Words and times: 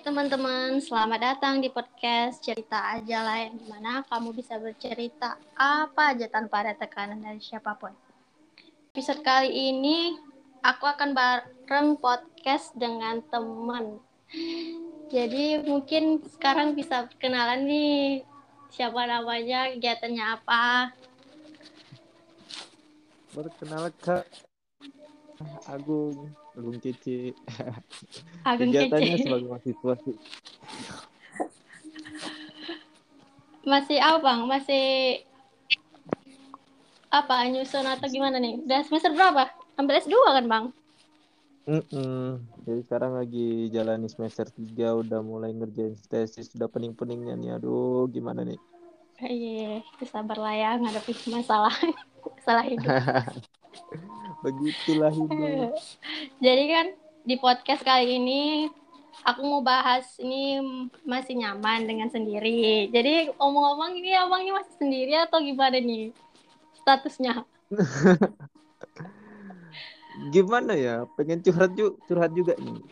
teman-teman, 0.00 0.80
selamat 0.80 1.20
datang 1.20 1.60
di 1.60 1.68
podcast 1.68 2.40
Cerita 2.40 2.96
Aja 2.96 3.20
lah 3.20 3.44
yang 3.44 3.60
di 3.60 3.68
mana 3.68 4.00
kamu 4.08 4.32
bisa 4.32 4.56
bercerita 4.56 5.36
apa 5.52 6.16
aja 6.16 6.24
tanpa 6.24 6.64
ada 6.64 6.72
tekanan 6.72 7.20
dari 7.20 7.36
siapa 7.36 7.76
pun. 7.76 7.92
Episode 8.96 9.20
kali 9.20 9.52
ini 9.52 10.16
aku 10.64 10.88
akan 10.88 11.12
bareng 11.12 12.00
podcast 12.00 12.72
dengan 12.72 13.20
teman. 13.28 14.00
Jadi 15.12 15.68
mungkin 15.68 16.24
sekarang 16.32 16.72
bisa 16.72 17.04
kenalan 17.20 17.68
nih 17.68 18.24
siapa 18.72 19.04
namanya, 19.04 19.68
kegiatannya 19.76 20.24
apa. 20.40 20.96
Perkenalkan 23.36 24.24
Agung, 25.68 26.32
Agung 26.58 26.78
Cici. 26.82 27.30
Agung 28.42 28.70
Kegiatannya 28.74 29.16
Kece. 29.16 29.24
sebagai 29.24 29.46
mahasiswa 29.48 29.94
sih. 30.02 30.16
Masih 33.60 33.98
apa 34.00 34.18
bang? 34.24 34.40
Masih 34.48 34.84
apa 37.10 37.34
nyusun 37.50 37.86
atau 37.86 38.06
gimana 38.10 38.38
nih? 38.38 38.62
Udah 38.64 38.80
semester 38.86 39.12
berapa? 39.14 39.50
Ambil 39.78 39.98
S2 40.02 40.14
kan 40.14 40.46
bang? 40.46 40.64
Mm-mm. 41.70 42.42
Jadi 42.66 42.80
sekarang 42.82 43.12
lagi 43.14 43.70
jalani 43.70 44.10
semester 44.10 44.48
3 44.50 44.96
udah 44.96 45.20
mulai 45.22 45.54
ngerjain 45.54 45.94
tesis 46.08 46.50
udah 46.58 46.66
pening-peningnya 46.66 47.38
nih. 47.38 47.50
Aduh, 47.60 48.10
gimana 48.10 48.42
nih? 48.42 48.58
Iya, 49.20 49.84
sabar 50.08 50.40
lah 50.40 50.54
ya 50.56 50.70
ngadepi 50.80 51.12
masalah 51.28 51.76
masalah 52.40 52.64
hidup. 52.64 52.88
Begitulah 54.40 55.12
hidup. 55.12 55.76
Jadi 56.44 56.64
kan 56.68 56.86
di 57.24 57.36
podcast 57.36 57.84
kali 57.84 58.16
ini 58.16 58.66
aku 59.24 59.40
mau 59.44 59.60
bahas 59.60 60.16
ini 60.16 60.60
masih 61.04 61.36
nyaman 61.36 61.84
dengan 61.84 62.08
sendiri. 62.08 62.88
Jadi 62.88 63.32
omong-omong 63.36 64.00
ini 64.00 64.16
abang 64.16 64.40
ini 64.40 64.52
masih 64.56 64.74
sendiri 64.80 65.12
atau 65.20 65.40
gimana 65.44 65.76
nih 65.76 66.12
statusnya? 66.80 67.44
Gimana 70.34 70.76
ya? 70.76 71.08
Pengen 71.16 71.40
curhat 71.40 71.72
juga, 71.72 71.96
curhat 72.04 72.32
juga 72.36 72.52
nih. 72.60 72.82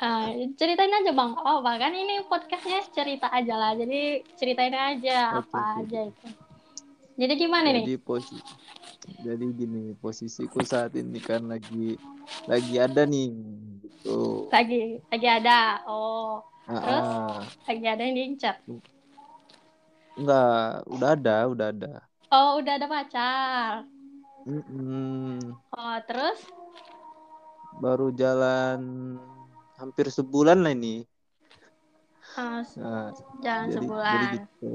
Ah, 0.00 0.32
ceritain 0.56 0.90
aja 0.90 1.12
bang. 1.12 1.32
Oh 1.36 1.60
bahkan 1.60 1.92
ini 1.92 2.24
podcastnya 2.28 2.80
cerita 2.92 3.28
aja 3.28 3.54
lah. 3.56 3.72
Jadi 3.76 4.24
ceritain 4.36 4.72
aja 4.72 5.40
Oke, 5.40 5.52
apa 5.52 5.60
aja 5.84 6.00
itu. 6.08 6.26
Jadi 7.14 7.32
gimana 7.38 7.68
nih? 7.70 7.84
Jadi 7.86 7.98
posisi 8.00 8.42
jadi 9.20 9.44
gini, 9.52 9.92
posisiku 10.00 10.64
saat 10.64 10.96
ini 10.96 11.20
kan 11.20 11.44
lagi 11.44 11.96
lagi 12.48 12.74
ada 12.80 13.04
nih 13.04 13.28
gitu. 13.84 14.48
Lagi 14.48 15.00
lagi 15.12 15.28
ada. 15.28 15.84
Oh 15.88 16.40
Terus? 16.64 17.08
lagi 17.68 17.84
ada 17.84 18.02
yang 18.02 18.16
diincar. 18.16 18.56
Enggak, 20.14 20.86
udah 20.88 21.08
ada, 21.12 21.36
udah 21.50 21.66
ada. 21.74 21.92
Oh 22.32 22.58
udah 22.62 22.72
ada 22.78 22.86
pacar. 22.88 23.70
Mm-mm. 24.44 25.56
Oh 25.74 25.96
terus? 26.08 26.40
Baru 27.82 28.14
jalan 28.14 29.18
hampir 29.76 30.06
sebulan 30.08 30.62
lah 30.62 30.72
ini. 30.72 31.02
Ah, 32.34 32.64
Nah, 32.74 33.10
jalan 33.42 33.66
jadi, 33.70 33.76
sebulan. 33.78 34.14
jadi 34.14 34.26
gitu. 34.38 34.72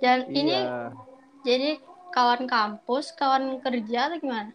Ini 0.00 0.48
Iya, 0.48 0.64
jadi 1.44 1.70
kawan 2.10 2.50
kampus, 2.50 3.14
kawan 3.14 3.62
kerja 3.62 4.10
atau 4.10 4.18
gimana? 4.18 4.50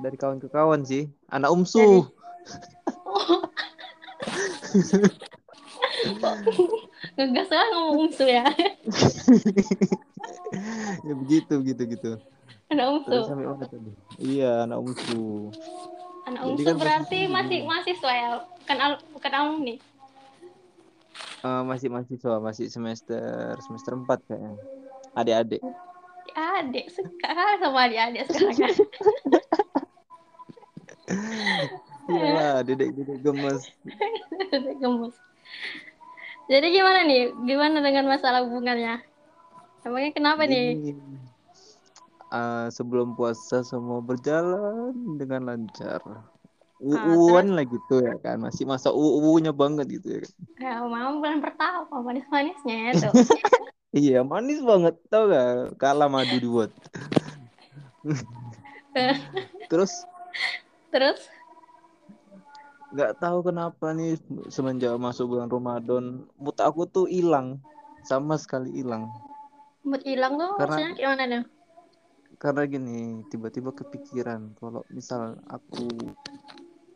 dari 0.00 0.16
kawan 0.18 0.42
ke 0.42 0.48
kawan 0.50 0.82
sih. 0.82 1.06
Anak 1.30 1.52
umsu. 1.52 1.84
Ngegas 7.14 7.48
lah 7.52 7.66
ngomong 7.76 8.08
umsu 8.08 8.24
ya. 8.26 8.44
ya 11.06 11.12
begitu, 11.14 11.54
gitu, 11.62 11.82
gitu. 11.86 12.12
Anak 12.72 12.86
umsu. 13.00 13.18
sampai 13.28 13.46
mana 13.46 13.66
tadi? 13.68 13.92
Iya, 14.18 14.66
anak 14.66 14.78
umsu. 14.82 15.50
Anak 16.24 16.42
Jadi 16.42 16.52
umsu 16.56 16.66
kan 16.66 16.76
berarti 16.80 17.18
masih 17.28 17.58
mahasiswa 17.68 18.12
ya, 18.12 18.28
bukan 18.64 18.78
al 18.80 18.92
bukan 19.12 19.32
alumni. 19.32 19.74
Eh, 21.44 21.62
masih 21.68 21.88
mahasiswa, 21.92 22.40
masih 22.40 22.66
semester 22.72 23.54
semester 23.60 23.92
4 23.94 24.24
kayaknya. 24.24 24.56
Adik-adik. 25.14 25.62
Adik 26.34 26.90
suka 26.90 27.58
sama 27.62 27.86
adik-adik 27.86 28.26
sekarang 28.26 28.56
kan. 28.58 28.74
Iya, 32.10 32.66
dedek-dedek 32.66 33.18
gemes. 33.22 33.62
Gemes. 34.82 35.14
Jadi 36.50 36.66
gimana 36.74 37.00
nih? 37.06 37.32
Gimana 37.48 37.78
dengan 37.80 38.04
masalah 38.10 38.44
hubungannya? 38.44 39.00
Emangnya 39.86 40.10
kenapa 40.12 40.44
nih? 40.44 40.82
Eh, 42.34 42.66
sebelum 42.74 43.14
puasa 43.14 43.62
semua 43.62 44.02
berjalan 44.02 44.92
dengan 45.14 45.54
lancar. 45.54 46.02
Uuan 46.82 47.54
lah 47.54 47.64
gitu 47.64 48.02
ya 48.02 48.18
kan, 48.20 48.42
masih 48.42 48.66
masa 48.66 48.90
uu-nya 48.90 49.54
banget 49.54 50.02
gitu 50.02 50.18
ya 50.18 50.20
kan. 50.20 50.34
Ya, 50.58 50.74
mau 50.82 51.16
bulan 51.22 51.38
pertama 51.38 51.86
manis-manisnya 52.02 52.76
ya 52.90 52.92
tuh. 53.08 53.14
Iya, 53.94 54.26
manis 54.26 54.58
banget 54.58 54.98
tau 55.06 55.30
gak? 55.30 55.78
Kalah 55.78 56.10
madu 56.10 56.34
dibuat. 56.42 56.74
Terus 59.70 60.02
Terus 60.90 61.20
nggak 62.94 63.18
tahu 63.18 63.50
kenapa 63.50 63.90
nih 63.90 64.14
semenjak 64.46 64.94
masuk 65.02 65.34
bulan 65.34 65.50
Ramadan, 65.50 66.22
mood 66.38 66.54
aku 66.62 66.86
tuh 66.86 67.10
hilang, 67.10 67.58
sama 68.06 68.38
sekali 68.38 68.70
hilang. 68.70 69.10
mood 69.82 69.98
hilang 70.06 70.38
tuh 70.38 70.54
Karena- 70.54 70.78
maksudnya 70.78 70.90
gimana 70.94 71.22
tuh? 71.26 71.44
Karena 72.38 72.62
gini, 72.70 72.98
tiba-tiba 73.30 73.74
kepikiran 73.74 74.54
kalau 74.62 74.86
misal 74.94 75.42
aku 75.50 75.90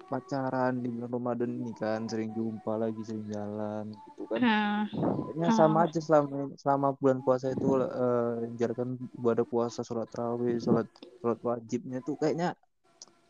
pacaran 0.08 0.80
di 0.80 0.88
bulan 0.88 1.12
Ramadan 1.12 1.50
ini 1.52 1.72
kan 1.76 2.08
sering 2.08 2.32
jumpa 2.32 2.80
lagi, 2.80 3.04
sering 3.04 3.28
jalan 3.28 3.92
gitu 3.92 4.24
kan. 4.26 4.41
Hmm. 4.41 4.82
Kayaknya 4.88 5.48
sama 5.52 5.84
aja 5.84 6.00
selama 6.00 6.50
selama 6.56 6.88
bulan 6.96 7.20
puasa 7.20 7.52
itu 7.52 7.69
eh, 7.84 8.32
menjalankan 8.48 8.96
ibadah 9.20 9.44
puasa, 9.44 9.84
sholat 9.84 10.08
tarawih, 10.08 10.56
sholat 10.56 10.88
sholat 11.20 11.38
wajibnya 11.44 12.00
tuh 12.00 12.16
kayaknya 12.16 12.56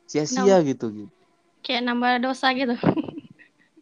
sia-sia 0.07 0.63
gitu 0.63 0.87
gitu. 0.95 1.15
Kayak 1.67 1.91
nambah 1.91 2.23
dosa 2.23 2.55
gitu. 2.55 2.79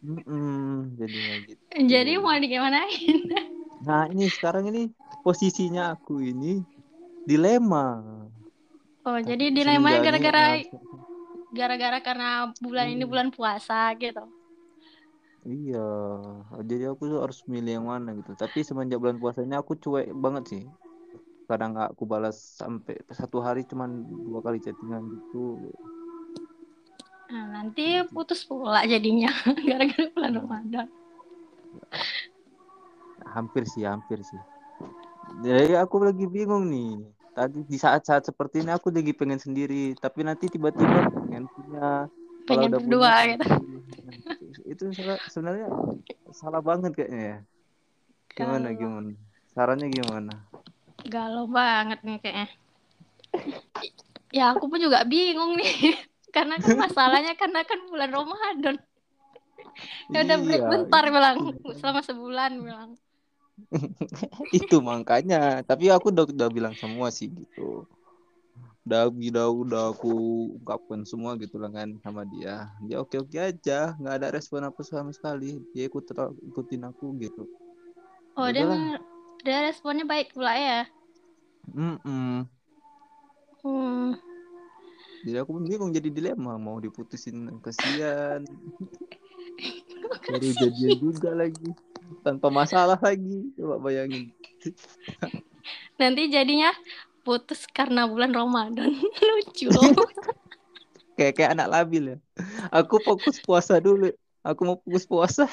Mm-mm, 0.01 0.97
jadinya 0.97 1.35
gitu. 1.45 1.61
Jadi 1.77 2.11
mau 2.17 2.33
digimanain? 2.33 3.17
Nah 3.85 4.09
ini 4.09 4.25
sekarang 4.33 4.65
ini 4.73 4.89
posisinya 5.21 5.93
aku 5.93 6.25
ini 6.25 6.59
dilema. 7.23 8.01
Oh, 9.07 9.19
jadi 9.23 9.55
dilemanya 9.55 10.03
ini, 10.03 10.05
gara-gara 10.05 10.45
gara-gara 11.57 11.97
karena 11.99 12.29
bulan 12.61 12.87
ini 12.87 13.03
Hmm. 13.03 13.11
bulan 13.11 13.29
puasa 13.33 13.91
gitu. 13.97 14.21
Iya, 15.41 15.87
jadi 16.61 16.91
aku 16.91 17.07
tuh 17.07 17.19
harus 17.23 17.39
milih 17.47 17.79
yang 17.79 17.87
mana 17.87 18.11
gitu. 18.13 18.35
Tapi 18.35 18.61
semenjak 18.61 18.99
bulan 18.99 19.15
puasa 19.15 19.41
ini 19.41 19.55
aku 19.55 19.79
cuek 19.79 20.11
banget 20.11 20.43
sih. 20.51 20.63
Kadang 21.47 21.71
nggak 21.71 21.95
aku 21.95 22.03
balas 22.03 22.35
sampai 22.59 22.99
satu 23.07 23.39
hari 23.39 23.63
cuman 23.63 24.03
dua 24.27 24.43
kali 24.43 24.59
chattingan 24.59 25.07
gitu. 25.07 25.71
Nah, 27.27 27.59
nanti 27.59 28.03
putus 28.11 28.43
pula 28.43 28.83
jadinya 28.83 29.31
gara-gara 29.67 30.07
bulan 30.11 30.31
Hmm. 30.31 30.39
Ramadan. 30.43 30.87
Hampir 33.27 33.63
sih, 33.67 33.83
hampir 33.83 34.19
sih. 34.23 34.41
Jadi 35.43 35.75
aku 35.75 35.99
lagi 36.03 36.25
bingung 36.27 36.67
nih. 36.67 37.03
Tadi 37.31 37.61
di 37.63 37.77
saat-saat 37.77 38.25
seperti 38.25 38.65
ini 38.65 38.73
aku 38.73 38.89
lagi 38.89 39.13
pengen 39.13 39.37
sendiri, 39.37 39.93
tapi 39.95 40.25
nanti 40.25 40.49
tiba-tiba 40.49 41.05
pengen 41.37 41.45
punya. 41.53 41.87
Kalau 42.09 42.47
Pengen 42.47 42.69
udah 42.71 42.79
berdua 42.81 43.09
punya, 43.11 43.27
gitu. 43.27 43.47
itu 44.71 44.83
salah- 44.95 45.23
sebenarnya 45.27 45.67
salah 46.31 46.61
banget 46.63 46.91
kayaknya 46.95 47.21
ya. 47.21 47.37
Gimana 48.33 48.67
Galau. 48.71 48.79
gimana? 48.79 49.11
Sarannya 49.51 49.87
gimana? 49.91 50.33
Galau 51.05 51.45
banget 51.45 51.99
nih 52.01 52.17
kayaknya. 52.23 52.47
Ya 54.31 54.55
aku 54.55 54.71
pun 54.71 54.79
juga 54.79 55.03
bingung 55.03 55.59
nih. 55.59 55.69
Karena 56.35 56.59
kan 56.59 56.75
masalahnya 56.77 57.33
karena 57.33 57.63
kan 57.65 57.79
bulan 57.87 58.09
Ramadan. 58.13 58.75
Ya 60.11 60.21
udah 60.21 60.37
break 60.37 60.61
Iya, 60.61 60.69
bentar 60.69 61.03
bilang 61.09 61.35
itu. 61.49 61.69
selama 61.81 62.01
sebulan 62.03 62.51
bilang. 62.61 62.91
itu 64.53 64.77
makanya 64.85 65.65
tapi 65.65 65.89
aku 65.89 66.13
udah 66.13 66.29
udah 66.29 66.49
bilang 66.53 66.77
semua 66.77 67.09
sih 67.09 67.33
gitu 67.33 67.89
udah 68.87 69.11
udah 69.11 69.47
udah 69.51 69.83
aku 69.91 70.13
ungkapkan 70.63 71.03
semua 71.03 71.35
gitu 71.35 71.59
lah 71.59 71.67
kan 71.67 71.99
sama 71.99 72.23
dia. 72.23 72.71
Dia 72.87 73.03
oke 73.03 73.19
oke 73.19 73.35
aja. 73.35 73.91
Nggak 73.99 74.15
ada 74.23 74.27
respon 74.31 74.63
apa 74.63 74.79
sama 74.87 75.11
sekali. 75.11 75.59
Dia 75.75 75.91
ikut 75.91 76.07
ikutin 76.55 76.87
aku 76.87 77.11
gitu. 77.19 77.43
Oh, 78.39 78.47
dia 78.47 78.63
Udahlah. 78.63 79.03
dia 79.43 79.59
responnya 79.67 80.07
baik 80.07 80.31
pula 80.31 80.55
ya. 80.55 80.81
Mm-mm. 81.67 82.47
Hmm. 83.67 84.15
jadi 85.27 85.43
aku 85.43 85.59
pun 85.59 85.67
bingung 85.67 85.91
jadi 85.91 86.07
dilema. 86.07 86.55
Mau 86.55 86.79
diputusin 86.79 87.51
kasihan. 87.59 88.47
Baru 90.31 90.47
jadian 90.55 90.95
juga 91.03 91.35
lagi. 91.35 91.75
Tanpa 92.23 92.47
masalah 92.47 92.95
lagi. 93.03 93.51
Coba 93.59 93.83
bayangin. 93.83 94.31
Nanti 95.99 96.31
jadinya 96.31 96.71
putus 97.27 97.67
karena 97.67 98.07
bulan 98.07 98.31
Ramadan. 98.31 98.95
Lucu 99.27 99.67
kayak 101.17 101.33
kayak 101.35 101.51
anak 101.57 101.67
labil 101.67 102.03
ya 102.13 102.17
aku 102.69 103.01
fokus 103.01 103.41
puasa 103.41 103.81
dulu 103.81 104.13
aku 104.45 104.61
mau 104.63 104.77
fokus 104.79 105.03
puasa 105.03 105.45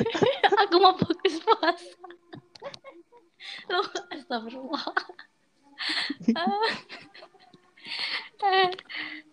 Aku 0.66 0.80
mau 0.80 0.94
fokus 0.96 1.36
puasa. 1.38 1.92
Lu 3.70 3.80
astagfirullah. 4.10 4.84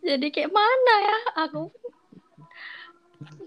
Jadi 0.05 0.27
kayak 0.31 0.51
mana 0.53 0.93
ya 1.01 1.17
aku 1.47 1.61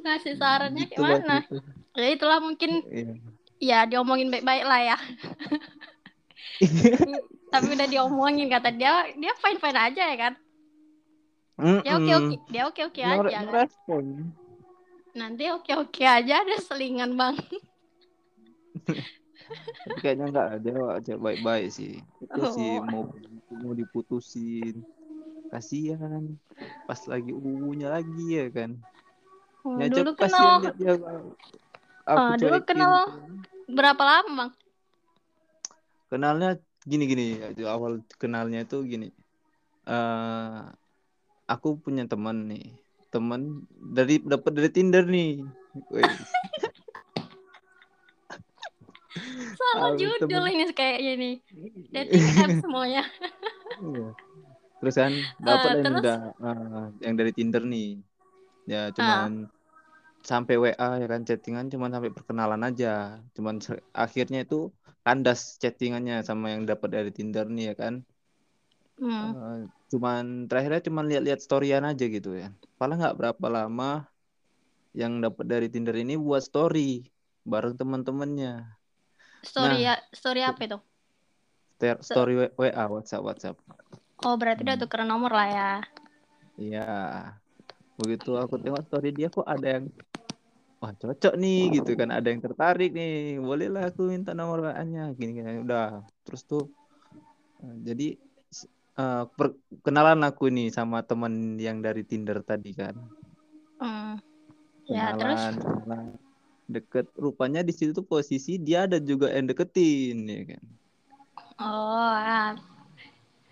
ngasih 0.03 0.35
sarannya 0.37 0.91
kayak 0.91 0.99
Gitulah, 0.99 1.19
mana? 1.23 1.37
gitu. 1.47 1.57
Ya 1.95 2.09
itulah 2.15 2.39
mungkin 2.43 2.71
Iya. 2.87 3.15
ya 3.59 3.79
diomongin 3.87 4.31
baik-baik 4.31 4.65
lah 4.67 4.81
ya. 4.95 4.99
Tapi 7.49 7.69
udah 7.73 7.89
diomongin 7.89 8.49
kata 8.49 8.71
dia 8.71 9.09
dia 9.17 9.33
fine 9.41 9.59
fine 9.59 9.79
aja 9.79 10.03
ya 10.05 10.17
kan. 10.17 10.35
Dia 11.81 11.93
oke 11.97 12.13
oke 12.13 12.35
Mm-mm. 12.35 12.49
dia 12.49 12.63
oke 12.69 12.81
oke 12.87 13.01
aja 13.03 13.39
kan. 13.43 13.69
Nanti 15.17 15.45
oke 15.51 15.73
oke 15.75 16.03
aja 16.05 16.35
ada 16.45 16.57
selingan 16.61 17.17
bang. 17.17 17.35
Kayaknya 20.03 20.25
enggak 20.29 20.49
dia 20.61 20.77
aja 20.93 21.13
baik-baik 21.17 21.73
sih 21.73 22.05
itu 22.21 22.41
sih 22.53 22.77
Oh. 22.79 22.85
mau 22.85 23.03
mau 23.49 23.73
diputusin 23.73 24.85
kasihan 25.49 26.37
pas 26.85 27.01
lagi 27.09 27.33
uunya 27.33 27.89
lagi 27.89 28.37
ya 28.37 28.47
kan 28.53 28.77
Oh, 29.65 29.75
Nyajak 29.75 30.05
dulu 30.05 30.13
kenal 30.15 30.61
dia 30.77 30.95
aku 32.07 32.15
Ah, 32.15 32.35
dulu 32.37 32.59
kenal 32.63 32.93
berapa 33.69 34.03
lama 34.05 34.31
bang? 34.37 34.51
kenalnya 36.09 36.51
gini 36.85 37.05
gini 37.07 37.25
awal 37.65 38.05
kenalnya 38.17 38.63
itu 38.63 38.85
gini 38.85 39.09
eh 39.89 40.61
aku 41.49 41.81
punya 41.81 42.05
teman 42.05 42.47
nih 42.47 42.77
teman 43.09 43.65
dari 43.73 44.21
dapat 44.21 44.53
dari 44.53 44.71
Tinder 44.71 45.05
nih 45.09 45.43
Salah 49.59 49.91
Ah, 49.91 49.97
judul 49.99 50.19
temen. 50.23 50.47
ini 50.55 50.65
kayaknya 50.71 51.13
nih. 51.19 51.35
Dating 51.95 52.23
app 52.39 52.51
semuanya. 52.63 53.03
iya. 53.79 54.09
terus 54.79 54.95
kan 54.95 55.11
dapat 55.43 55.69
Ah, 55.69 55.75
yang 55.75 55.85
terus? 55.91 56.01
udah 56.07 56.19
ah, 56.39 56.87
yang 57.03 57.15
dari 57.19 57.33
Tinder 57.35 57.63
nih 57.67 57.99
ya 58.63 58.95
cuman 58.95 59.51
sampai 60.25 60.55
WA 60.61 60.99
ya 60.99 61.07
kan 61.07 61.23
chattingan 61.25 61.67
cuman 61.73 61.91
sampai 61.95 62.11
perkenalan 62.13 62.63
aja 62.67 63.23
cuman 63.37 63.63
se- 63.63 63.85
akhirnya 63.95 64.45
itu 64.45 64.69
kandas 65.07 65.57
chattingannya 65.63 66.21
sama 66.27 66.53
yang 66.53 66.67
dapat 66.69 66.89
dari 66.93 67.11
Tinder 67.15 67.47
nih 67.49 67.73
ya 67.73 67.77
kan 67.79 67.95
Hmm. 68.99 69.31
Eh, 69.31 69.59
cuman 69.95 70.51
terakhirnya 70.51 70.83
cuman 70.91 71.07
lihat-lihat 71.07 71.39
storyan 71.39 71.87
aja 71.87 72.05
gitu 72.11 72.35
ya. 72.35 72.51
Paling 72.83 72.99
nggak 72.99 73.15
berapa 73.15 73.47
lama 73.47 74.11
yang 74.91 75.23
dapat 75.23 75.47
dari 75.47 75.67
Tinder 75.71 75.95
ini 75.95 76.19
buat 76.19 76.43
story 76.43 77.07
bareng 77.47 77.79
teman-temannya. 77.79 78.67
Story 79.47 79.87
Nah. 79.87 79.87
ya, 79.87 79.95
story 80.11 80.41
apa 80.43 80.61
itu? 80.67 80.79
Story 82.03 82.35
WA, 82.59 82.85
WhatsApp, 82.91 83.23
WhatsApp. 83.23 83.57
Oh 84.27 84.35
berarti 84.35 84.67
udah 84.67 84.77
Hmm. 84.77 84.83
tuker 84.83 85.03
nomor 85.07 85.31
lah 85.31 85.47
ya. 85.47 85.71
Iya. 86.59 86.87
Begitu 87.99 88.31
aku 88.39 88.57
tengok 88.63 88.83
story 88.87 89.11
dia 89.11 89.29
kok 89.29 89.45
ada 89.45 89.67
yang 89.79 89.85
wah 90.79 90.95
cocok 90.95 91.35
nih 91.35 91.83
gitu 91.83 91.99
kan, 91.99 92.15
ada 92.15 92.31
yang 92.31 92.39
tertarik 92.39 92.95
nih. 92.95 93.43
Bolehlah 93.43 93.91
aku 93.91 94.07
minta 94.07 94.31
nomor 94.33 94.63
WA-nya 94.63 95.11
gini-gini. 95.19 95.61
Udah. 95.67 96.07
Terus 96.23 96.43
tuh 96.47 96.71
eh, 97.61 97.77
jadi 97.83 98.07
s- 98.49 98.71
eh, 98.95 99.25
perkenalan 99.35 100.23
aku 100.23 100.47
nih 100.49 100.71
sama 100.71 101.03
teman 101.03 101.59
yang 101.59 101.83
dari 101.83 102.07
Tinder 102.07 102.39
tadi 102.47 102.71
kan. 102.73 102.95
Hmm. 103.83 104.23
Ya 104.89 105.13
terus? 105.13 105.37
kenalan, 105.37 105.55
kenalan. 105.85 106.07
deket 106.69 107.07
rupanya 107.17 107.61
di 107.65 107.73
situ 107.77 107.93
tuh 107.97 108.05
posisi 108.05 108.57
dia 108.61 108.85
ada 108.89 108.97
juga 109.01 109.29
yang 109.33 109.49
deketin 109.49 110.17
ya 110.29 110.43
kan 110.57 110.65
Oh, 111.61 112.13
ah. 112.13 112.53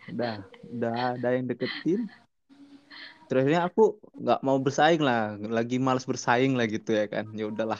udah 0.08 0.44
udah 0.68 0.96
ada 1.16 1.28
yang 1.36 1.48
deketin 1.48 2.08
terakhirnya 3.26 3.66
aku 3.66 3.98
nggak 4.14 4.40
mau 4.40 4.58
bersaing 4.58 5.02
lah 5.02 5.34
lagi 5.38 5.76
malas 5.76 6.06
bersaing 6.06 6.54
lah 6.54 6.66
gitu 6.66 6.90
ya 6.90 7.06
kan 7.06 7.26
ya 7.32 7.46
udahlah 7.46 7.78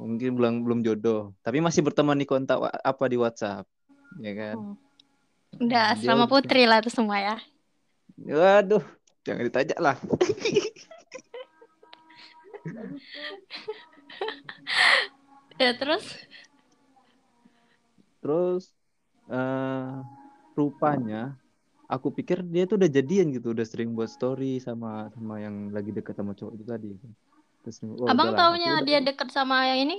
mungkin 0.00 0.32
belum 0.32 0.54
belum 0.64 0.80
jodoh 0.80 1.36
tapi 1.40 1.60
masih 1.60 1.84
berteman 1.84 2.16
di 2.16 2.24
kontak 2.24 2.56
apa 2.62 3.04
di 3.06 3.16
WhatsApp 3.16 3.68
ya 4.20 4.32
kan 4.34 4.56
Hmm. 5.50 5.66
Udah 5.66 5.98
Dia 5.98 6.14
udah- 6.14 6.30
putri 6.30 6.62
lah 6.62 6.78
itu 6.78 6.88
semua 6.88 7.18
ya. 7.18 7.36
waduh 8.16 8.80
jangan 9.26 9.44
ditanya 9.44 9.76
lah 9.82 9.96
Ya 15.58 15.76
terus? 15.76 16.04
terus 18.20 18.64
eh 19.28 19.90
rupanya 20.52 21.36
aku 21.90 22.08
pikir 22.14 22.38
dia 22.46 22.64
tuh 22.70 22.78
udah 22.78 22.90
jadian 22.90 23.34
gitu 23.34 23.50
udah 23.50 23.66
sering 23.66 23.90
buat 23.98 24.06
story 24.06 24.62
sama 24.62 25.10
sama 25.14 25.34
yang 25.42 25.74
lagi 25.74 25.90
deket 25.90 26.14
sama 26.14 26.32
cowok 26.38 26.52
itu 26.54 26.64
tadi 26.64 26.90
terus 27.66 27.76
oh, 27.84 28.06
Abang 28.08 28.32
taunya 28.38 28.78
udah- 28.78 28.86
dia 28.86 28.98
deket 29.02 29.28
sama 29.34 29.66
yang 29.68 29.90
ini? 29.90 29.98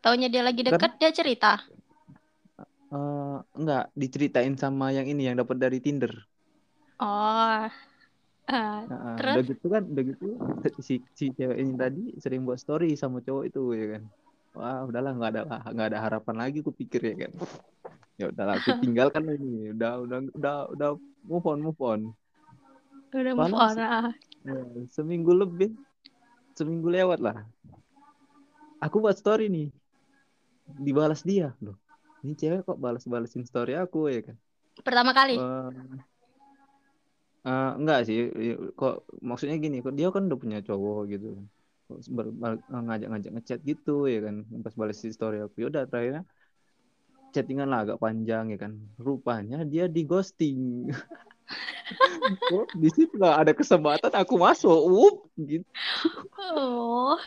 Taunya 0.00 0.32
dia 0.32 0.40
lagi 0.40 0.64
deket, 0.64 0.96
dia 0.96 1.12
cerita. 1.12 1.60
Eh, 2.90 3.36
enggak 3.54 3.84
diceritain 3.94 4.54
sama 4.58 4.90
yang 4.90 5.06
ini 5.06 5.30
yang 5.30 5.38
dapat 5.38 5.56
dari 5.62 5.78
Tinder 5.78 6.10
Oh. 6.98 7.70
Ah, 8.50 8.82
Nah, 8.90 9.14
Terus? 9.14 9.34
udah 9.38 9.44
gitu 9.46 9.66
kan 9.70 9.82
udah 9.86 10.02
gitu 10.10 10.26
si 10.82 10.94
si 11.14 11.30
cewek 11.30 11.56
ini 11.62 11.72
tadi 11.78 12.02
sering 12.18 12.42
buat 12.42 12.58
story 12.58 12.98
sama 12.98 13.22
cowok 13.22 13.44
itu 13.46 13.62
ya 13.78 13.86
kan 13.94 14.02
wah 14.54 14.82
udahlah 14.86 15.12
nggak 15.14 15.30
ada 15.30 15.42
nggak 15.70 15.88
ada 15.94 15.98
harapan 16.02 16.36
lagi 16.36 16.58
aku 16.62 16.72
pikir 16.74 17.00
ya 17.02 17.14
kan. 17.26 17.32
Ya 18.18 18.24
udahlah 18.28 18.58
aku 18.58 18.70
tinggalkan 18.82 19.24
ini. 19.30 19.72
Udah 19.72 20.02
udah 20.02 20.18
udah 20.34 20.54
udah 20.74 20.90
move 21.24 21.46
on 21.46 21.58
move 21.62 21.80
on. 21.80 22.00
Udah 23.14 23.34
move 23.34 23.54
on. 23.54 23.76
ah. 23.78 24.10
Ya, 24.40 24.60
seminggu 24.90 25.32
lebih 25.36 25.76
seminggu 26.56 26.88
lewat 26.88 27.20
lah. 27.20 27.44
Aku 28.80 29.00
buat 29.00 29.16
story 29.16 29.52
nih. 29.52 29.68
Dibalas 30.80 31.24
dia 31.24 31.52
loh. 31.60 31.76
Ini 32.20 32.36
cewek 32.36 32.68
kok 32.68 32.78
balas-balasin 32.80 33.48
story 33.48 33.76
aku 33.76 34.12
ya 34.12 34.20
kan. 34.24 34.36
Pertama 34.80 35.12
kali. 35.12 35.36
Eh, 35.36 35.70
eh, 37.48 37.70
enggak 37.76 38.00
sih. 38.08 38.28
Kok 38.76 39.20
maksudnya 39.24 39.56
gini 39.56 39.80
kok 39.80 39.96
dia 39.96 40.08
kan 40.12 40.28
udah 40.28 40.38
punya 40.40 40.58
cowok 40.60 41.08
gitu 41.12 41.40
ngajak-ngajak 42.70 43.30
ngechat 43.38 43.58
gitu 43.66 44.06
ya 44.06 44.20
kan. 44.24 44.46
Pas 44.62 44.74
balas 44.76 45.00
story 45.00 45.42
aku 45.42 45.66
yaudah 45.66 45.86
terakhirnya 45.88 46.22
chattingan 47.30 47.70
lah 47.70 47.86
agak 47.86 47.98
panjang 47.98 48.52
ya 48.54 48.58
kan. 48.58 48.78
Rupanya 49.00 49.62
dia 49.66 49.86
di 49.90 50.02
ghosting. 50.06 50.88
Oh, 52.54 52.62
di 52.78 52.86
situ 52.94 53.18
lah 53.18 53.42
ada 53.42 53.50
kesempatan 53.50 54.14
aku 54.14 54.38
masuk 54.38 54.70
up 54.70 55.26
gitu. 55.34 55.66
Oh, 56.54 57.18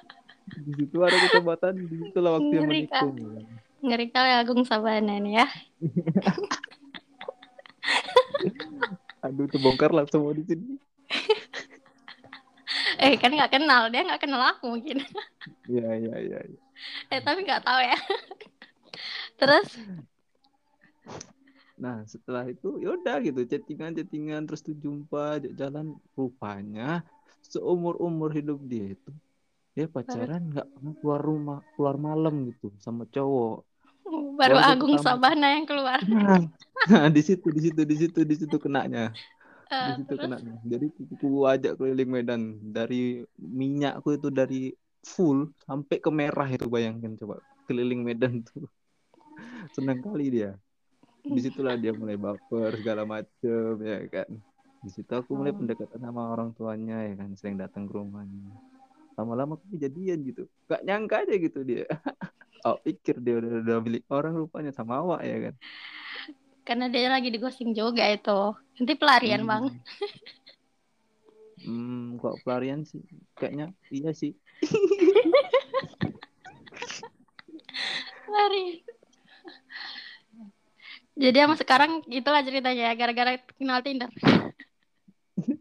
di 0.64 0.72
situ 0.80 0.96
ada 1.04 1.12
kesempatan 1.28 1.76
di 1.76 1.96
situ 2.00 2.16
lah 2.16 2.40
waktu 2.40 2.54
yang 2.56 2.64
menikung. 2.64 3.44
Ngeri 3.84 4.08
kali 4.08 4.32
Agung 4.32 4.64
Sabana 4.64 5.20
nih 5.20 5.44
ya. 5.44 5.46
aduh 9.18 9.50
terbongkar 9.50 9.90
lah 9.90 10.06
semua 10.06 10.32
di 10.34 10.44
sini 10.46 10.78
Eh 12.98 13.14
kan 13.16 13.30
nggak 13.30 13.52
kenal, 13.54 13.86
dia 13.88 14.02
nggak 14.02 14.22
kenal 14.26 14.42
aku 14.42 14.74
mungkin. 14.74 15.02
ya 15.70 15.88
ya 15.94 16.14
ya, 16.18 16.38
ya. 16.42 16.58
Eh 17.14 17.18
tapi 17.22 17.42
nggak 17.42 17.62
tahu 17.62 17.80
ya. 17.82 17.98
Terus? 19.38 19.66
Nah, 21.78 22.02
setelah 22.10 22.42
itu 22.50 22.82
yaudah 22.82 23.22
gitu, 23.22 23.46
chattingan-chattingan 23.46 24.50
terus 24.50 24.66
tuh 24.66 24.74
jumpa 24.74 25.38
jalan 25.54 25.94
rupanya 26.18 27.06
seumur-umur 27.46 28.34
hidup 28.34 28.58
dia 28.66 28.98
itu 28.98 29.10
dia 29.78 29.86
pacaran 29.86 30.42
nggak 30.50 30.66
pernah 30.74 30.94
keluar 30.98 31.20
rumah, 31.22 31.58
keluar 31.78 31.94
malam 31.94 32.50
gitu 32.50 32.74
sama 32.82 33.06
cowok. 33.06 33.62
Baru 34.34 34.58
Agung 34.58 34.98
pertama. 34.98 35.06
Sabana 35.06 35.46
yang 35.54 35.66
keluar. 35.66 35.98
Nah, 36.78 37.10
di 37.10 37.20
situ 37.26 37.50
di 37.50 37.58
situ 37.58 37.82
di 37.82 37.96
situ 37.98 38.20
di 38.22 38.34
situ 38.38 38.54
kenanya. 38.54 39.10
Di 39.68 39.74
Eh, 39.76 39.94
situ 40.00 40.14
terus? 40.16 40.22
kenanya. 40.24 40.54
Jadi 40.64 40.86
ku 41.20 41.28
ajak 41.44 41.72
keliling 41.78 42.10
Medan 42.10 42.42
dari 42.72 43.20
minyakku 43.38 44.08
itu 44.16 44.28
dari 44.32 44.72
full 45.04 45.52
sampai 45.62 45.96
ke 46.00 46.10
merah 46.10 46.48
itu 46.48 46.66
bayangkan 46.66 47.12
coba 47.20 47.36
keliling 47.68 48.00
Medan 48.02 48.40
tuh. 48.48 48.64
Senang 49.76 50.00
kali 50.02 50.26
dia. 50.32 50.52
di 51.28 51.40
situlah 51.44 51.76
dia 51.76 51.92
mulai 51.92 52.16
baper 52.16 52.80
segala 52.80 53.04
macem 53.04 53.76
ya 53.84 54.00
kan 54.08 54.30
di 54.80 54.88
situ 54.88 55.12
aku 55.12 55.36
mulai 55.36 55.52
Oh. 55.52 55.58
pendekatan 55.60 56.00
sama 56.00 56.22
orang 56.32 56.50
tuanya 56.56 57.04
ya 57.04 57.14
kan 57.20 57.30
sering 57.36 57.60
datang 57.60 57.84
ke 57.84 57.92
rumahnya 57.92 58.48
lama-lama 59.12 59.60
kejadian 59.68 60.24
gitu 60.24 60.48
gak 60.64 60.80
nyangka 60.88 61.28
aja 61.28 61.34
gitu 61.36 61.60
dia 61.68 61.84
oh 62.66 62.80
pikir 62.80 63.20
dia 63.20 63.34
udah, 63.42 63.52
udah 63.60 63.76
milik 63.84 64.04
orang 64.08 64.34
rupanya 64.40 64.72
sama 64.72 65.04
awak 65.04 65.20
ya 65.26 65.36
kan 65.50 65.54
karena 66.68 66.92
dia 66.92 67.08
lagi 67.08 67.32
di 67.32 67.40
ghosting 67.40 67.72
juga 67.72 68.04
itu. 68.12 68.52
Nanti 68.76 68.92
pelarian 69.00 69.42
hmm. 69.42 69.48
bang 69.48 69.64
hmm 71.64 72.20
kok 72.20 72.36
pelarian 72.44 72.84
sih? 72.84 73.02
Kayaknya 73.34 73.72
iya 73.88 74.12
sih. 74.12 74.36
Lari. 78.28 78.84
Jadi 81.18 81.34
sama 81.34 81.58
sekarang 81.58 82.06
itulah 82.06 82.46
ceritanya 82.46 82.92
ya, 82.92 82.94
gara-gara 82.94 83.42
kenal 83.58 83.82
Tinder. 83.82 84.06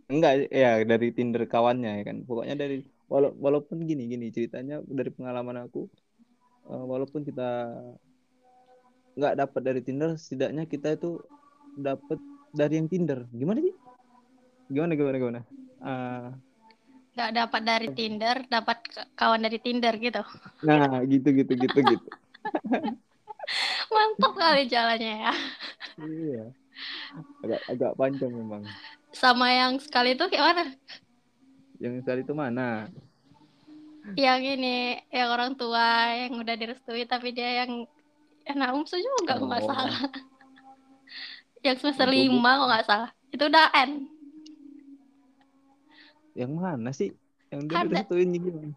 Enggak 0.06 0.54
ya 0.54 0.86
dari 0.86 1.10
Tinder 1.16 1.50
kawannya 1.50 1.98
ya 1.98 2.04
kan. 2.06 2.22
Pokoknya 2.30 2.54
dari 2.54 2.86
wala 3.10 3.34
walaupun 3.34 3.88
gini 3.88 4.06
gini 4.06 4.30
ceritanya 4.30 4.84
dari 4.84 5.10
pengalaman 5.10 5.66
aku 5.66 5.88
uh, 6.68 6.84
walaupun 6.86 7.24
kita 7.24 7.72
nggak 9.18 9.34
dapat 9.34 9.62
dari 9.66 9.82
Tinder 9.82 10.14
setidaknya 10.14 10.70
kita 10.70 10.94
itu 10.94 11.18
dapat 11.74 12.22
dari 12.54 12.78
yang 12.78 12.88
Tinder. 12.88 13.26
Gimana 13.34 13.60
sih? 13.66 13.74
Gimana 14.70 14.94
gimana 14.94 15.16
gimana? 15.18 15.42
Uh, 15.82 16.30
nggak 17.18 17.34
dapat 17.34 17.62
dari 17.66 17.88
Tinder 17.98 18.38
dapat 18.46 18.78
kawan 19.18 19.42
dari 19.42 19.58
Tinder 19.58 19.98
gitu. 19.98 20.22
Nah 20.62 21.02
gitu 21.10 21.34
gitu 21.34 21.54
gitu 21.58 21.80
gitu. 21.82 22.08
Mantap 23.94 24.34
kali 24.38 24.70
jalannya 24.70 25.14
ya. 25.26 25.34
Iya. 25.98 26.46
Agak 27.42 27.62
agak 27.74 27.92
panjang 27.98 28.30
memang. 28.30 28.62
Sama 29.10 29.50
yang 29.50 29.82
sekali 29.82 30.14
itu 30.14 30.30
kayak 30.30 30.46
mana? 30.46 30.64
Yang 31.82 32.06
sekali 32.06 32.22
itu 32.22 32.34
mana? 32.38 32.86
Yang 34.14 34.42
ini 34.62 35.02
yang 35.10 35.30
orang 35.34 35.58
tua 35.58 36.14
yang 36.14 36.38
udah 36.38 36.54
direstui 36.54 37.10
tapi 37.10 37.34
dia 37.34 37.66
yang 37.66 37.90
anak 38.48 38.70
umsu 38.76 38.98
juga 39.00 39.38
oh. 39.40 39.48
nggak 39.48 39.64
salah. 39.68 40.02
Yang 41.66 41.78
semester 41.84 42.08
lima 42.08 42.50
kok 42.58 42.68
nggak 42.70 42.86
salah. 42.88 43.10
Itu 43.34 43.44
udah 43.50 43.68
N. 43.76 43.92
Yang 46.38 46.52
mana 46.54 46.90
sih? 46.96 47.12
Yang 47.50 47.60
udah 47.68 47.82
direstuin 47.88 48.30
gimana 48.36 48.76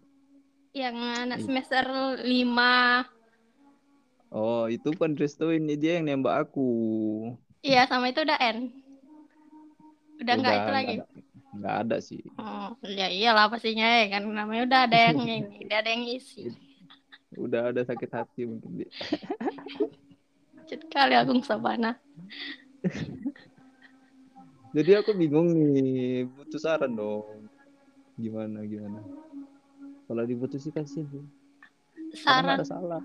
yang 0.70 0.94
anak 0.94 1.42
semester 1.42 1.84
lima. 2.22 3.02
Oh 4.30 4.70
itu 4.70 4.94
kan 4.94 5.18
direstuin 5.18 5.66
dia 5.66 5.98
yang 5.98 6.06
nembak 6.06 6.46
aku. 6.46 6.70
Iya 7.66 7.90
sama 7.90 8.14
itu 8.14 8.22
udah 8.22 8.38
N. 8.38 8.70
Udah 10.22 10.34
nggak 10.38 10.54
itu 10.54 10.70
lagi. 10.70 10.94
nggak 11.50 11.76
ada. 11.86 11.96
Sih. 11.98 12.22
Oh, 12.38 12.78
ya 12.86 13.10
iyalah 13.10 13.50
pastinya 13.50 14.06
ya 14.06 14.06
kan 14.14 14.22
namanya 14.30 14.62
udah 14.70 14.80
ada 14.86 14.98
yang 15.10 15.18
ini 15.26 15.36
udah 15.66 15.78
ada 15.82 15.90
yang 15.90 16.06
isi 16.06 16.54
udah 17.38 17.70
ada 17.70 17.82
sakit 17.86 18.10
hati 18.10 18.42
mungkin 18.46 18.82
dia 18.82 18.90
Cet 20.70 20.86
kali 20.86 21.18
Agung 21.18 21.42
Sabana. 21.42 21.98
Jadi 24.76 24.90
aku 24.94 25.18
bingung 25.18 25.50
nih 25.50 26.30
butuh 26.30 26.62
saran 26.62 26.94
dong. 26.94 27.50
Gimana 28.14 28.62
gimana? 28.62 29.02
Kalau 30.06 30.22
dibutuh 30.22 30.62
sih 30.62 30.70
kasih 30.70 31.10
sih 31.10 31.26
saran? 32.14 32.58
ada 32.58 32.66
salah. 32.66 33.02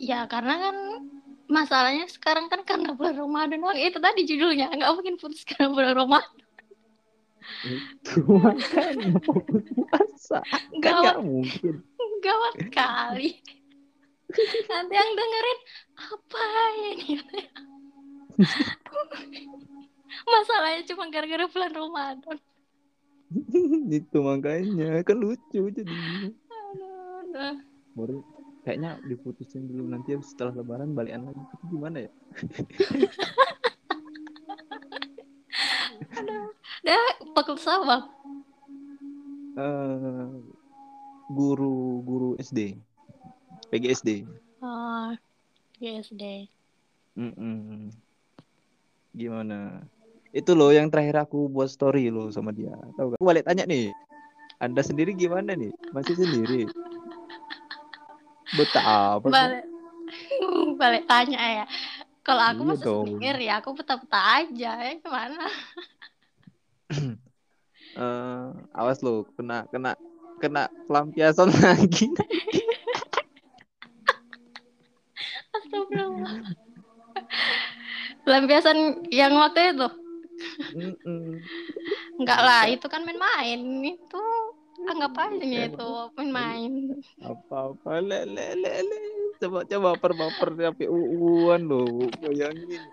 Ya 0.00 0.24
karena 0.28 0.56
kan 0.56 0.76
masalahnya 1.52 2.08
sekarang 2.08 2.48
kan 2.48 2.64
karena 2.64 2.96
bulan 2.96 3.16
Ramadan. 3.16 3.60
Itu 3.76 4.00
tadi 4.00 4.24
judulnya. 4.24 4.72
Nggak 4.72 4.92
mungkin 4.96 5.14
putus 5.20 5.44
karena 5.44 5.72
bulan 5.72 5.92
Ramadan. 5.96 6.36
Itu 7.60 8.24
makanya 8.40 9.20
fokus 9.20 9.64
puasa. 9.68 10.40
Kan 10.80 10.92
nggak 11.04 11.20
mungkin 11.20 11.74
gawat 12.26 12.54
kali 12.74 13.38
nanti 14.70 14.94
yang 14.94 15.10
dengerin 15.14 15.60
apa 15.96 16.44
ini? 16.82 17.14
Masalahnya 20.32 20.82
cuma 20.90 21.08
gara-gara 21.08 21.46
bulan 21.46 21.72
Ramadan. 21.72 22.38
Itu 23.98 24.18
makanya 24.22 25.02
kan 25.06 25.16
lucu 25.18 25.70
jadi 25.70 25.94
baru 27.96 28.20
kayaknya 28.64 29.00
diputusin 29.08 29.68
dulu 29.68 29.88
nanti 29.92 30.16
setelah 30.20 30.58
lebaran 30.58 30.92
balikan 30.92 31.30
lagi. 31.30 31.40
Itu 31.40 31.64
gimana 31.70 31.96
ya? 32.02 32.10
Dah, 36.86 37.08
fakultas 37.34 37.66
apa? 37.66 37.98
Uh, 39.56 40.55
guru 41.30 42.02
guru 42.06 42.28
SD. 42.38 42.78
PGSD. 43.70 44.26
Oh, 44.62 45.10
PGSD. 45.76 46.46
Mm 47.18 47.32
-mm. 47.34 47.78
Gimana? 49.16 49.82
Itu 50.30 50.52
loh 50.52 50.70
yang 50.70 50.92
terakhir 50.92 51.26
aku 51.26 51.48
buat 51.48 51.72
story 51.72 52.12
loh 52.12 52.28
sama 52.28 52.52
dia. 52.52 52.76
Tahu 52.94 53.16
gak? 53.16 53.18
Aku 53.18 53.26
balik 53.26 53.48
tanya 53.48 53.64
nih. 53.64 53.90
Anda 54.60 54.84
sendiri 54.84 55.16
gimana 55.16 55.56
nih? 55.56 55.72
Masih 55.92 56.16
sendiri? 56.16 56.68
Betapa. 58.56 59.26
Balik, 59.26 59.64
balik 60.80 61.04
tanya 61.08 61.40
ya. 61.40 61.64
Kalau 62.26 62.42
aku 62.42 62.62
iya 62.66 62.70
masih 62.74 62.86
sendiri, 63.06 63.44
ya 63.46 63.54
aku 63.62 63.70
peta-peta 63.78 64.20
aja 64.42 64.70
ya 64.82 64.92
gimana? 64.98 65.46
uh, 67.94 68.50
awas 68.82 68.98
lo 68.98 69.30
kena 69.38 69.62
kena 69.70 69.94
kena 70.40 70.68
pelampiasan 70.86 71.50
lagi. 71.64 72.06
Astagfirullah. 75.56 76.34
Pelampiasan 78.26 78.78
yang 79.14 79.32
waktu 79.38 79.72
itu? 79.72 79.88
Enggak 82.20 82.40
lah, 82.42 82.62
itu 82.68 82.86
kan 82.90 83.06
main-main. 83.06 83.60
Itu 83.86 84.22
anggap 84.86 85.16
aja 85.16 85.40
nih 85.40 85.72
itu 85.72 85.88
main-main. 86.18 86.72
Apa-apa 87.24 88.02
le 88.04 88.28
le 88.28 88.46
le 88.60 88.72
le. 88.84 88.98
Coba 89.40 89.64
coba 89.68 89.96
baper 89.96 90.12
baper 90.16 90.48
sampai 90.56 90.88
uuan 90.88 91.68
lo, 91.68 91.84
bayangin. 92.20 92.84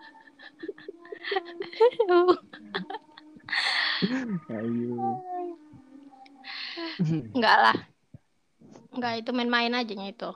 Ayo. 4.51 5.23
Enggak 7.35 7.57
lah. 7.57 7.77
Enggak, 8.93 9.13
itu 9.25 9.29
main-main 9.33 9.73
aja 9.73 9.93
itu. 9.93 10.29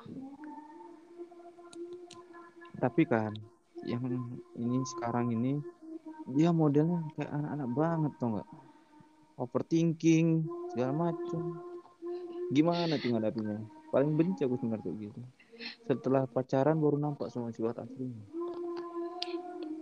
Tapi 2.78 3.04
kan 3.10 3.34
yang 3.86 4.02
ini 4.58 4.78
sekarang 4.98 5.34
ini 5.34 5.58
dia 6.34 6.54
modelnya 6.54 7.02
kayak 7.18 7.32
anak-anak 7.32 7.70
banget 7.74 8.12
tau 8.18 8.28
nggak? 8.38 8.50
Overthinking 9.38 10.28
segala 10.74 11.10
macam 11.10 11.42
gimana 12.50 12.96
tuh 12.98 13.12
ngadapinya 13.14 13.60
paling 13.94 14.18
benci 14.18 14.46
aku 14.46 14.58
dengar 14.60 14.82
kayak 14.82 15.10
gitu. 15.10 15.22
Setelah 15.90 16.30
pacaran 16.30 16.78
baru 16.78 16.98
nampak 17.02 17.34
semua 17.34 17.54
sifat 17.54 17.82
aslinya. 17.82 18.22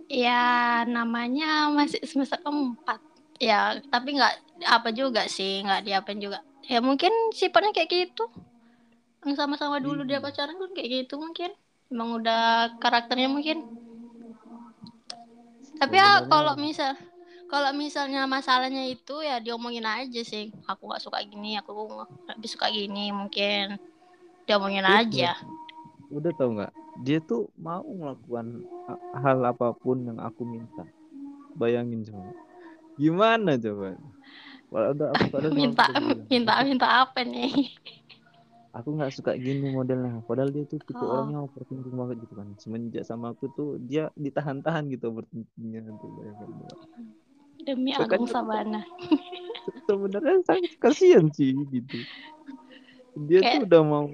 Ya 0.07 0.85
namanya 0.85 1.74
masih 1.74 2.00
semester 2.05 2.39
empat 2.45 3.01
ya 3.39 3.80
tapi 3.92 4.15
nggak 4.15 4.63
apa 4.63 4.89
juga 4.96 5.27
sih 5.27 5.63
nggak 5.63 5.84
diapain 5.84 6.20
juga. 6.22 6.39
Ya 6.65 6.80
mungkin 6.82 7.12
sifatnya 7.36 7.75
kayak 7.75 7.89
gitu. 7.92 8.25
Yang 9.25 9.42
sama-sama 9.42 9.82
dulu 9.82 10.06
hmm. 10.06 10.10
dia 10.10 10.20
pacaran 10.24 10.56
kan 10.56 10.72
kayak 10.74 11.06
gitu 11.06 11.20
mungkin. 11.20 11.51
Emang 11.92 12.22
udah 12.22 12.75
karakternya 12.82 13.30
mungkin. 13.30 13.68
Tapi 15.75 15.96
ya 16.00 16.24
kalau 16.25 16.56
misal 16.56 16.96
kalau 17.46 17.70
misalnya 17.77 18.25
masalahnya 18.25 18.89
itu 18.89 19.22
ya 19.22 19.38
diomongin 19.44 19.86
aja 19.86 20.22
sih. 20.25 20.50
Aku 20.65 20.89
nggak 20.89 21.04
suka 21.04 21.22
gini 21.22 21.60
aku 21.60 21.75
nggak 21.75 22.50
suka 22.50 22.72
gini 22.72 23.12
mungkin. 23.13 23.77
Diomongin 24.46 24.86
udah, 24.86 25.01
aja. 25.01 25.32
udah 26.10 26.32
tau 26.38 26.50
nggak? 26.54 26.74
Dia 27.04 27.20
tuh 27.20 27.51
mau 27.60 27.84
melakukan 27.84 28.63
hal 29.20 29.42
apa 29.44 29.75
pun 29.75 30.06
yang 30.06 30.18
aku 30.22 30.48
minta. 30.48 30.86
Bayangin 31.58 32.06
coba 32.06 32.46
Gimana 32.96 33.60
coba? 33.60 33.96
Ada, 34.75 35.06
ada 35.32 35.50
minta 35.56 35.88
minta 36.28 36.54
minta 36.68 36.88
apa 37.08 37.24
nih? 37.24 37.72
Aku 38.75 38.92
nggak 38.92 39.16
suka 39.16 39.40
gini 39.40 39.72
modelnya. 39.72 40.20
Padahal 40.28 40.52
dia 40.52 40.68
tuh 40.68 40.84
tipe 40.84 41.00
oh. 41.00 41.08
orangnya 41.08 41.48
overthinking 41.48 41.96
banget 41.96 42.28
gitu 42.28 42.34
kan. 42.36 42.48
Semenjak 42.60 43.08
sama 43.08 43.32
aku 43.32 43.48
tuh 43.56 43.80
dia 43.80 44.12
ditahan-tahan 44.20 44.92
gitu 44.92 45.16
overthinkingnya 45.16 45.96
tuh. 45.96 46.12
Demi 47.64 47.96
Agung 47.96 48.28
Sabana. 48.28 48.84
Sebenarnya 49.88 50.44
sangat 50.44 50.75
kasihan 50.84 51.32
sih 51.32 51.56
gitu. 51.72 51.98
Dia 53.32 53.40
Kayak... 53.40 53.54
tuh 53.56 53.66
udah 53.72 53.82
mau 53.88 54.06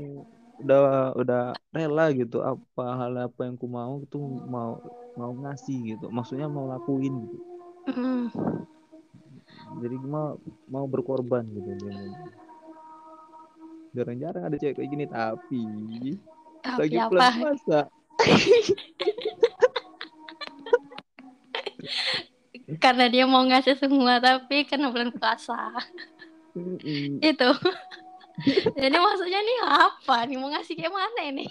udah 0.61 0.81
udah 1.17 1.43
rela 1.73 2.05
gitu 2.13 2.45
apa 2.45 2.85
hal 2.93 3.17
apa 3.17 3.49
yang 3.49 3.57
ku 3.57 3.65
mau 3.65 3.97
tuh 4.13 4.21
mau 4.45 4.77
mau 5.17 5.33
ngasih 5.33 5.97
gitu 5.97 6.13
maksudnya 6.13 6.45
mau 6.45 6.69
lakuin 6.69 7.25
gitu 7.25 7.50
mm 7.87 8.25
jadi 9.71 9.95
mau 10.03 10.35
mau 10.67 10.83
berkorban 10.83 11.47
gitu 11.47 11.71
dia 11.79 11.95
jarang-jarang 13.95 14.43
ada 14.51 14.57
cewek 14.59 14.75
kayak 14.77 14.89
gini 14.91 15.05
tapi 15.07 15.63
Tapi 16.59 16.77
lagi 16.77 16.97
apa? 16.99 17.07
bulan 17.07 17.31
puasa 17.39 17.79
Karena 22.79 23.05
dia 23.11 23.25
mau 23.27 23.43
ngasih 23.43 23.75
semua 23.75 24.21
tapi 24.21 24.63
karena 24.63 24.87
bulan 24.93 25.11
puasa. 25.11 25.75
Mm-mm. 26.55 27.19
Itu. 27.19 27.49
Jadi 28.81 28.97
maksudnya 28.97 29.39
nih 29.43 29.59
apa 29.65 30.15
nih? 30.29 30.37
Mau 30.39 30.49
ngasih 30.53 30.73
kayak 30.77 30.93
mana 30.93 31.21
ini? 31.27 31.47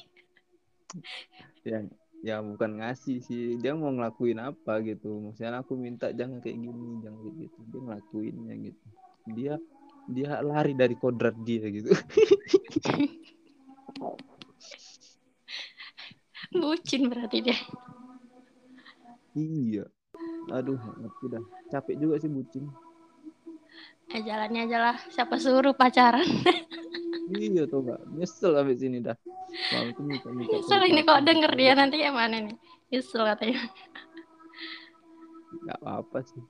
ya 1.62 1.86
ya 2.20 2.40
bukan 2.44 2.80
ngasih 2.80 3.20
sih. 3.24 3.56
Dia 3.60 3.72
mau 3.76 3.92
ngelakuin 3.92 4.40
apa 4.40 4.80
gitu. 4.84 5.20
Maksudnya 5.30 5.60
aku 5.60 5.76
minta 5.76 6.12
jangan 6.12 6.40
kayak 6.40 6.58
gini 6.60 7.00
jangan 7.04 7.18
kayak 7.24 7.36
gitu. 7.48 7.58
Dia 7.68 7.80
ngelakuinnya 7.80 8.54
gitu. 8.70 8.86
Dia 9.36 9.54
dia 10.10 10.42
lari 10.42 10.74
dari 10.74 10.96
kodrat 10.96 11.36
dia 11.44 11.68
gitu. 11.70 11.92
Bucin 16.50 17.06
berarti 17.06 17.38
dia. 17.46 17.54
iya. 19.38 19.86
Aduh 20.50 20.80
ngerti 20.98 21.26
dah. 21.30 21.44
Capek 21.70 21.94
juga 21.94 22.18
sih 22.18 22.26
bucin. 22.26 22.66
Eh 24.10 24.26
jalannya 24.26 24.66
aja 24.66 24.78
lah. 24.90 24.98
Siapa 25.14 25.38
suruh 25.38 25.70
pacaran? 25.78 26.26
iya 27.38 27.70
tuh 27.70 27.86
mbak. 27.86 28.02
Nyesel 28.18 28.58
abis 28.58 28.82
ini 28.82 28.98
dah 28.98 29.14
Nyesel 29.70 30.82
ini 30.90 31.00
kok 31.06 31.22
denger 31.22 31.52
dia 31.54 31.72
nanti 31.78 32.02
kayak 32.02 32.14
mana 32.14 32.36
nih? 32.42 32.56
Nyesel 32.90 33.22
katanya. 33.22 33.62
nggak 35.50 35.80
apa 35.82 36.18
sih 36.24 36.42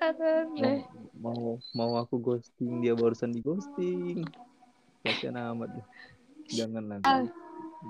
mau, 1.20 1.36
mau 1.36 1.60
mau 1.76 1.92
aku 2.00 2.16
ghosting 2.16 2.80
dia 2.80 2.96
barusan 2.96 3.34
di 3.34 3.44
ghosting 3.44 4.24
kasihan 5.04 5.52
amat 5.52 5.68
deh 5.74 5.86
jangan 6.48 6.84
lah 6.88 6.98
Ah. 7.04 7.24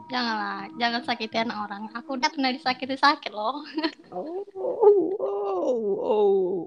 Janganlah, 0.07 0.71
jangan 0.79 1.03
sakitin 1.03 1.51
orang. 1.51 1.91
Aku 1.99 2.15
udah 2.15 2.31
pernah 2.31 2.55
disakiti 2.55 2.95
sakit 2.95 3.35
loh. 3.35 3.59
Oh, 4.15 4.47
oh, 4.55 5.19
oh, 5.19 5.83
oh. 5.99 6.63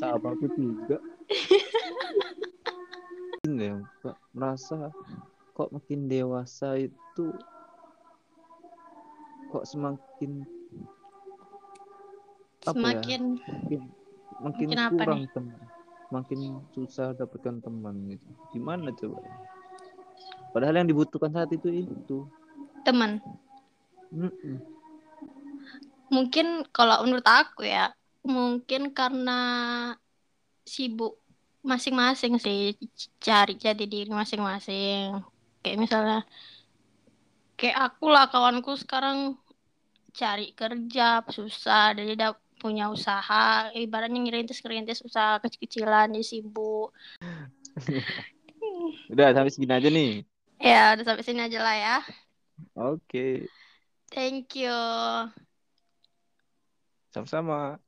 Sama 0.00 0.32
aku 0.32 0.48
juga. 0.56 0.96
Ya, 3.60 3.76
merasa 4.32 4.88
kok 5.52 5.68
makin 5.68 6.08
dewasa 6.08 6.80
itu 6.80 7.26
kok 9.52 9.68
semakin 9.68 10.48
apa 12.64 12.88
ya? 12.88 13.04
Semakin 13.04 13.22
Makin, 13.44 13.80
makin 14.40 14.68
Makin 14.72 14.78
apa 14.80 14.88
kurang 14.96 15.22
teman. 15.36 15.60
Makin 16.08 16.40
susah 16.72 17.12
dapatkan 17.12 17.60
teman 17.60 17.94
gitu. 18.08 18.28
Gimana 18.56 18.88
coba? 18.96 19.20
Padahal 20.56 20.80
yang 20.80 20.88
dibutuhkan 20.88 21.30
saat 21.30 21.52
itu 21.52 21.84
itu. 21.84 22.24
teman. 22.80 23.20
Mm-mm. 24.08 24.56
Mungkin 26.08 26.64
kalau 26.72 27.04
menurut 27.04 27.28
aku 27.28 27.68
ya, 27.68 27.92
mungkin 28.24 28.96
karena 28.96 29.38
sibuk 30.64 31.19
masing-masing 31.60 32.32
sih 32.44 32.58
cari 33.20 33.52
jati 33.60 33.84
diri 33.92 34.10
masing-masing. 34.10 35.20
Kayak 35.62 35.78
misalnya 35.84 36.18
kayak 37.58 37.76
aku 37.86 38.04
lah 38.08 38.24
kawanku 38.32 38.72
sekarang 38.82 39.36
cari 40.20 40.52
kerja 40.58 41.22
susah 41.36 41.94
jadi 41.98 42.10
udah 42.18 42.30
punya 42.60 42.84
usaha 42.92 43.70
ibaratnya 43.72 44.20
ngerintis-ngerintis 44.20 45.00
usaha 45.08 45.40
kecil-kecilan 45.42 46.12
dia 46.14 46.24
sibuk 46.24 46.90
Udah 49.12 49.34
sampai 49.34 49.50
segini 49.52 49.74
aja 49.74 49.88
nih. 49.90 50.10
ya 50.60 50.92
udah 50.94 51.04
sampai 51.06 51.24
sini 51.26 51.40
aja 51.46 51.58
lah 51.64 51.76
ya 51.76 51.96
Oke, 52.74 53.48
thank 54.10 54.54
you 54.56 54.70
sama-sama. 57.10 57.78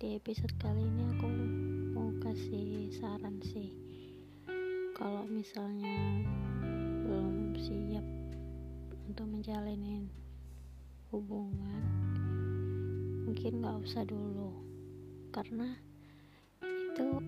Di 0.00 0.16
episode 0.16 0.56
kali 0.56 0.80
ini 0.80 1.12
aku 1.12 1.28
mau 1.92 2.08
kasih 2.24 2.88
saran 2.96 3.36
sih. 3.44 3.68
Kalau 4.96 5.28
misalnya 5.28 6.24
belum 7.04 7.52
siap 7.60 8.06
untuk 9.04 9.28
menjalin 9.28 10.08
hubungan, 11.12 11.84
mungkin 13.28 13.60
nggak 13.60 13.76
usah 13.84 14.00
dulu, 14.08 14.56
karena 15.36 15.76
itu 16.64 17.20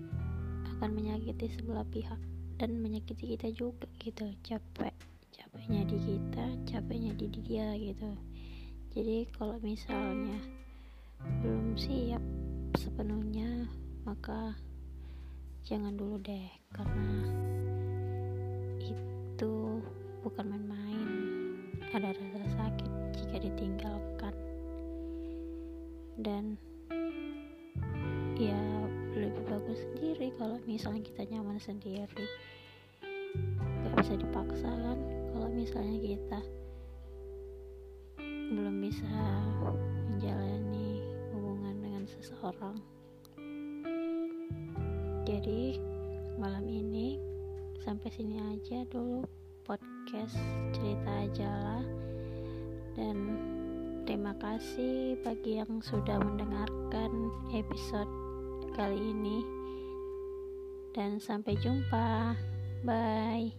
akan 0.73 0.89
menyakiti 0.97 1.53
sebelah 1.53 1.85
pihak 1.93 2.17
dan 2.57 2.81
menyakiti 2.81 3.37
kita 3.37 3.53
juga 3.53 3.85
gitu. 4.01 4.33
Capek, 4.41 4.97
capeknya 5.29 5.85
di 5.85 5.97
kita, 6.01 6.45
capeknya 6.65 7.13
di 7.21 7.29
dia 7.37 7.77
gitu. 7.77 8.17
Jadi 8.97 9.29
kalau 9.37 9.61
misalnya 9.61 10.41
belum 11.21 11.77
siap 11.77 12.42
sepenuhnya 12.93 13.65
maka 14.05 14.53
jangan 15.65 15.97
dulu 15.97 16.21
deh 16.21 16.45
karena 16.77 17.25
itu 18.85 19.81
bukan 20.21 20.45
main-main. 20.45 21.09
Ada 21.89 22.13
rasa 22.13 22.45
sakit 22.53 22.91
jika 23.17 23.49
ditinggalkan. 23.49 24.35
Dan 26.21 26.53
ya 28.37 28.61
lebih 29.17 29.41
bagus 29.49 29.81
sendiri 29.89 30.29
kalau 30.37 30.61
misalnya 30.69 31.01
kita 31.01 31.25
nyaman 31.33 31.57
sendiri. 31.57 32.29
Gak 33.89 34.05
bisa 34.05 34.21
dipaksa 34.21 34.69
kan 34.69 35.01
kalau 35.33 35.49
misalnya 35.49 35.97
kita 35.97 36.39
belum 38.53 38.85
bisa 38.85 39.17
menjalani 40.13 40.82
seseorang. 42.23 42.79
Jadi 45.27 45.75
malam 46.39 46.63
ini 46.71 47.19
sampai 47.83 48.07
sini 48.15 48.39
aja 48.39 48.87
dulu 48.87 49.27
podcast 49.67 50.39
cerita 50.71 51.11
aja 51.11 51.49
lah 51.51 51.85
dan 52.95 53.17
terima 54.07 54.31
kasih 54.39 55.19
bagi 55.19 55.59
yang 55.59 55.83
sudah 55.83 56.15
mendengarkan 56.19 57.11
episode 57.51 58.07
kali 58.71 58.99
ini. 58.99 59.43
Dan 60.93 61.17
sampai 61.17 61.57
jumpa. 61.57 62.37
Bye 62.83 63.55